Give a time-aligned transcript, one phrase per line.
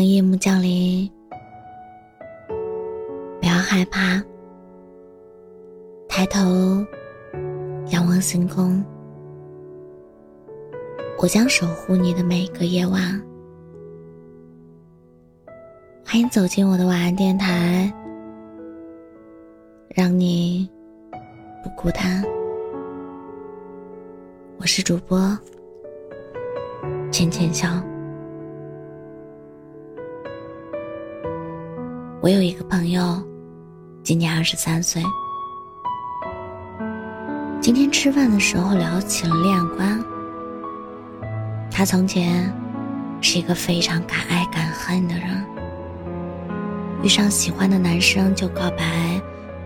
[0.00, 1.06] 当夜幕降临，
[3.38, 4.18] 不要害怕，
[6.08, 6.40] 抬头
[7.88, 8.82] 仰望星空，
[11.18, 13.22] 我将守护你的每个夜晚。
[16.02, 17.92] 欢迎走进我的晚安电台，
[19.90, 20.66] 让你
[21.62, 22.24] 不孤单。
[24.56, 25.38] 我是主播
[27.12, 27.68] 浅浅笑。
[32.22, 33.18] 我有一个朋友，
[34.02, 35.02] 今年二十三岁。
[37.62, 40.04] 今天吃饭的时候聊起了恋爱观。
[41.70, 42.52] 他从前
[43.22, 45.42] 是一个非常敢爱敢恨的人，
[47.02, 49.18] 遇上喜欢的男生就告白，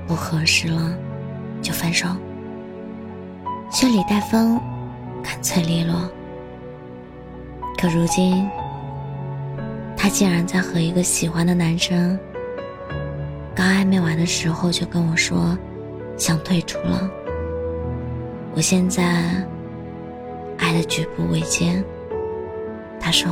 [0.07, 0.97] 不合适了
[1.61, 2.07] 就分手，
[3.69, 4.61] 血里带风，
[5.25, 6.09] 干脆利落。
[7.77, 8.49] 可如今，
[9.97, 12.17] 他竟然在和一个喜欢的男生。
[13.55, 15.57] 刚暧昧完的时候就跟我说
[16.17, 17.09] 想退出了。
[18.55, 19.05] 我现在
[20.59, 21.83] 爱的举步维艰。
[23.01, 23.31] 他说，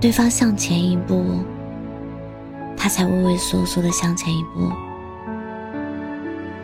[0.00, 1.44] 对方向前一步，
[2.76, 4.68] 他才畏畏缩缩的向前一步；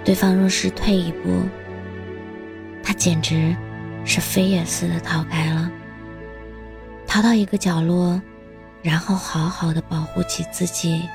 [0.04, 1.30] 对方若是退一步，
[2.82, 3.54] 他简直
[4.04, 5.70] 是飞也似的逃开了，
[7.06, 8.20] 逃到一个角落。
[8.82, 11.08] 然后好好的保护起自己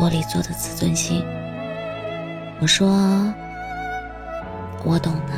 [0.00, 1.24] 玻璃做的自尊心。
[2.60, 2.88] 我说，
[4.84, 5.32] 我懂的。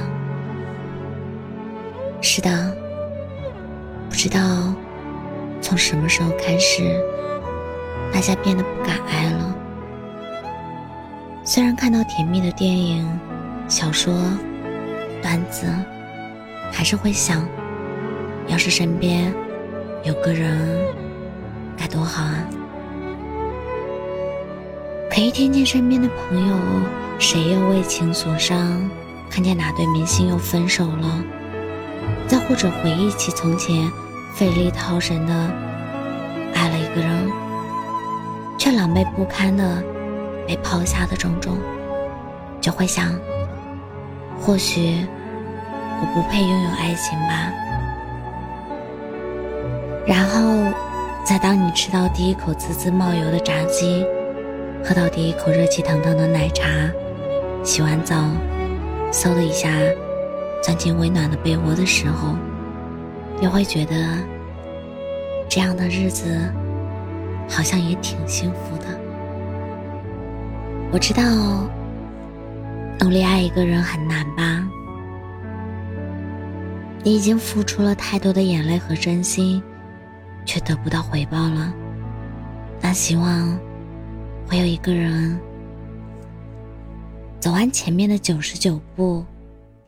[2.22, 2.74] 是的，
[4.08, 4.41] 不知道
[5.61, 6.98] 从什么时候开始，
[8.12, 9.55] 大家变得不敢爱了。
[11.44, 13.06] 虽然看到甜蜜的电影、
[13.68, 14.14] 小说、
[15.20, 15.66] 段子，
[16.72, 17.46] 还是会想，
[18.46, 19.30] 要是身边……
[20.05, 20.86] 有个人
[21.78, 22.44] 该多好啊！
[25.11, 26.55] 可一天天身边的朋友，
[27.18, 28.86] 谁又为情所伤？
[29.30, 31.24] 看见哪对明星又分手了？
[32.29, 33.90] 再或者回忆起从前
[34.34, 35.33] 费力掏神的
[36.52, 37.33] 爱了一个人，
[38.58, 39.83] 却狼狈不堪的
[40.46, 41.56] 被抛下的种种，
[42.61, 43.18] 就会想：
[44.39, 44.98] 或许
[45.98, 47.50] 我不配拥有爱情吧。
[50.07, 50.70] 然后，
[51.25, 54.05] 再当你吃到第一口滋滋冒油的炸鸡，
[54.85, 56.67] 喝到第一口热气腾腾的奶茶，
[57.65, 58.15] 洗完澡，
[59.11, 59.70] 嗖的一下
[60.63, 62.37] 钻进温暖的被窝的时候，
[63.41, 63.95] 你会觉得
[65.48, 66.39] 这样的日子
[67.48, 68.85] 好像也挺幸福的。
[70.92, 71.23] 我知道，
[73.01, 74.63] 努力爱一个人很难吧？
[77.03, 79.63] 你已经付出了太多的眼泪和真心。
[80.44, 81.72] 却得不到回报了，
[82.80, 83.58] 那希望
[84.46, 85.38] 会有一个人
[87.40, 89.24] 走完前面的九十九步，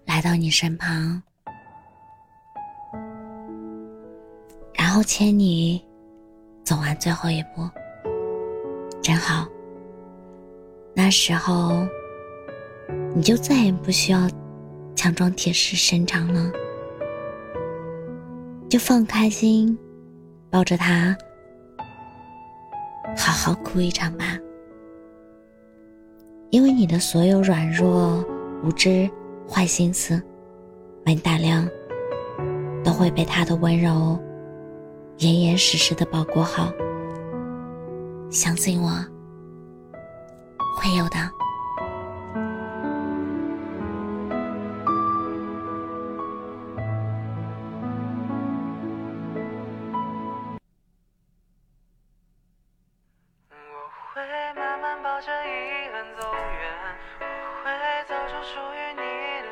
[0.06, 1.22] 来到你身旁，
[4.74, 5.84] 然后牵你
[6.64, 7.68] 走完最后一步，
[9.02, 9.46] 真好。
[10.94, 11.86] 那时候
[13.14, 14.26] 你就再也不需要
[14.94, 16.50] 强装铁石心肠了，
[18.70, 19.78] 就放开心。
[20.56, 21.14] 抱着他，
[23.14, 24.38] 好好哭一场吧。
[26.48, 28.24] 因为你的所有软弱、
[28.64, 29.06] 无知、
[29.46, 30.18] 坏心思、
[31.04, 31.68] 没胆量，
[32.82, 34.18] 都会被他的温柔
[35.18, 36.72] 严严实实的包裹好。
[38.30, 38.88] 相信我，
[40.80, 41.18] 会有的。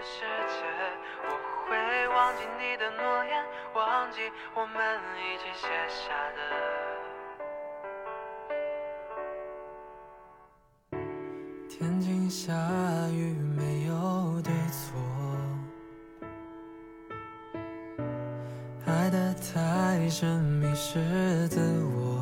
[0.04, 0.60] 世界，
[1.22, 1.28] 我
[1.66, 1.72] 会
[2.08, 3.42] 忘记你的诺言，
[3.74, 6.38] 忘记我们一起写下的。
[11.70, 12.52] 天晴下
[13.10, 14.94] 雨没有对错，
[18.86, 22.13] 爱得太深迷失自我。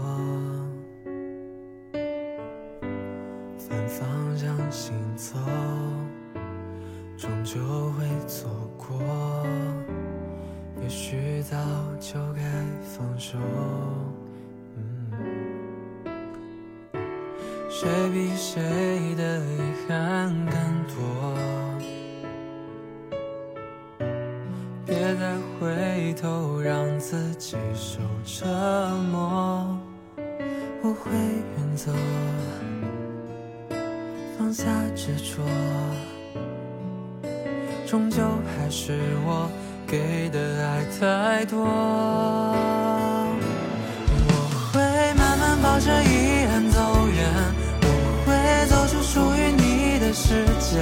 [17.82, 18.62] 谁比谁
[19.16, 19.58] 的遗
[19.88, 20.54] 憾更
[20.86, 21.34] 多？
[24.86, 28.46] 别再回头让自己受折
[29.10, 29.76] 磨。
[30.80, 31.90] 我会远走，
[34.38, 34.64] 放下
[34.94, 35.42] 执着，
[37.84, 38.22] 终究
[38.56, 38.96] 还是
[39.26, 39.50] 我
[39.88, 42.71] 给的爱太多。
[50.32, 50.80] 世界，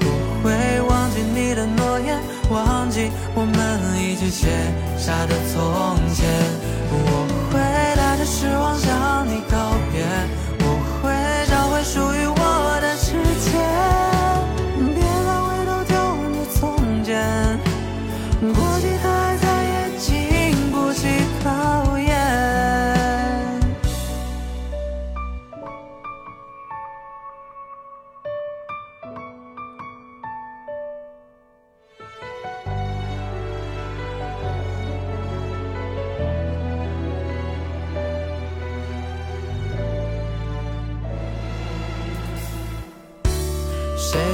[0.00, 0.06] 我
[0.42, 0.50] 会
[0.88, 2.18] 忘记你的诺言，
[2.50, 3.56] 忘记我们
[4.02, 4.48] 一起写
[4.98, 6.26] 下的从前，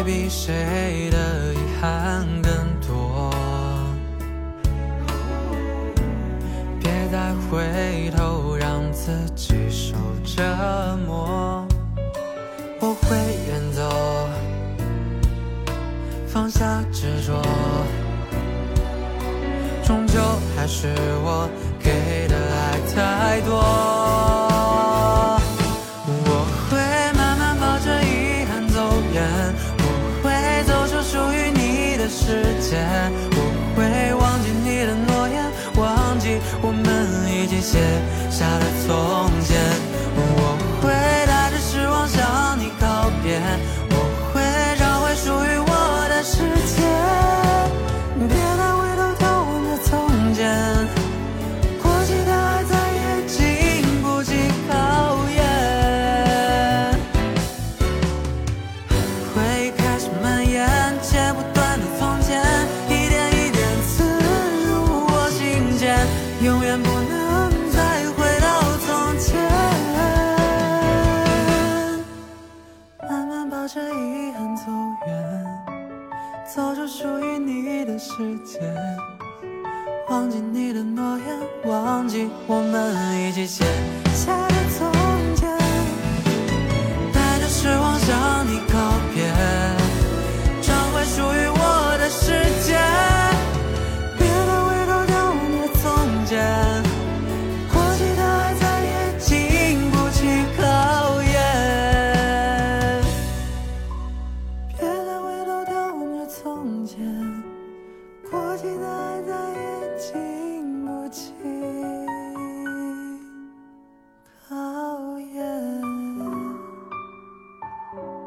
[0.04, 2.52] 比谁的遗憾更
[2.86, 3.32] 多？
[6.78, 10.42] 别再回头，让自己受折
[11.06, 11.66] 磨。
[12.80, 13.16] 我会
[13.48, 14.28] 远走，
[16.26, 17.42] 放下执着，
[19.82, 20.20] 终究
[20.54, 20.88] 还是
[21.22, 21.48] 我
[21.80, 23.73] 给的爱太多。
[37.74, 37.80] 写
[38.30, 39.23] 下了错。
[76.54, 78.12] 走出属于你的世
[78.44, 78.60] 界，
[80.08, 83.64] 忘记你的诺言，忘记我们一起写。
[84.14, 84.54] 下的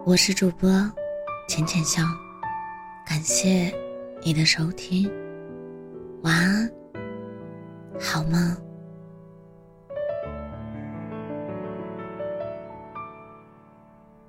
[0.08, 0.70] 我是主播
[1.50, 2.02] 浅浅笑，
[3.06, 3.76] 感谢
[4.24, 5.12] 你的收听，
[6.24, 6.72] 晚安，
[8.00, 8.67] 好梦。